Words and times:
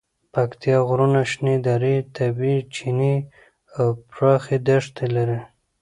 پکتیکا 0.33 0.79
غرونه، 0.87 1.21
شنې 1.31 1.55
درې، 1.67 1.95
طبیعي 2.15 2.59
چینې 2.75 3.15
او 3.77 3.85
پراخې 4.11 4.57
دښتې 4.67 5.05
لري. 5.15 5.39